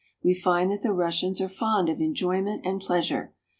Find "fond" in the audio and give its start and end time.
1.47-1.87